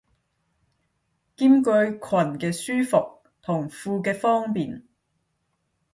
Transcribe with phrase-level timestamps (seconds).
[1.35, 1.99] 兼具裙
[2.39, 4.81] 嘅舒服同褲嘅方便